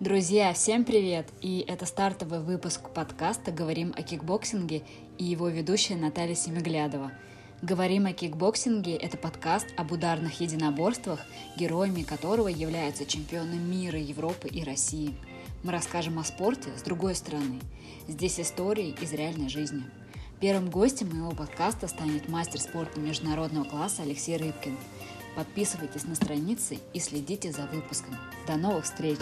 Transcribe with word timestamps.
Друзья, 0.00 0.54
всем 0.54 0.86
привет! 0.86 1.28
И 1.42 1.62
это 1.68 1.84
стартовый 1.84 2.40
выпуск 2.40 2.88
подкаста 2.88 3.52
«Говорим 3.52 3.92
о 3.94 4.02
кикбоксинге» 4.02 4.82
и 5.18 5.24
его 5.24 5.50
ведущая 5.50 5.96
Наталья 5.96 6.34
Семиглядова. 6.34 7.12
«Говорим 7.60 8.06
о 8.06 8.14
кикбоксинге»— 8.14 8.96
это 8.96 9.18
подкаст 9.18 9.66
об 9.76 9.92
ударных 9.92 10.40
единоборствах, 10.40 11.20
героями 11.58 12.00
которого 12.00 12.48
являются 12.48 13.04
чемпионы 13.04 13.56
мира, 13.56 13.98
Европы 13.98 14.48
и 14.48 14.64
России. 14.64 15.14
Мы 15.62 15.70
расскажем 15.70 16.18
о 16.18 16.24
спорте 16.24 16.70
с 16.78 16.80
другой 16.80 17.14
стороны. 17.14 17.60
Здесь 18.08 18.40
истории 18.40 18.96
из 19.02 19.12
реальной 19.12 19.50
жизни. 19.50 19.82
Первым 20.40 20.70
гостем 20.70 21.10
моего 21.10 21.32
подкаста 21.32 21.88
станет 21.88 22.26
мастер 22.26 22.58
спорта 22.58 23.00
международного 23.00 23.64
класса 23.64 24.00
Алексей 24.00 24.38
Рыбкин. 24.38 24.78
Подписывайтесь 25.36 26.04
на 26.04 26.14
страницы 26.14 26.78
и 26.94 27.00
следите 27.00 27.52
за 27.52 27.66
выпуском. 27.66 28.16
До 28.46 28.56
новых 28.56 28.86
встреч! 28.86 29.18